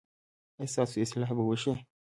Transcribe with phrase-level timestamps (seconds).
[0.59, 1.71] ایا ستاسو اصلاح به وشي؟